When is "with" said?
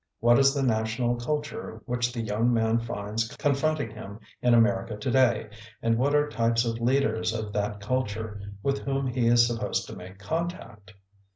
8.63-8.79